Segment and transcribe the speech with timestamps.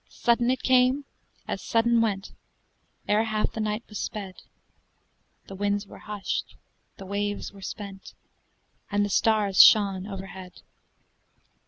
[0.09, 1.05] Sudden it came,
[1.47, 2.31] as sudden went;
[3.07, 4.41] Ere half the night was sped,
[5.45, 6.55] The winds were hushed,
[6.97, 8.15] the waves were spent,
[8.91, 10.61] And the stars shone overhead.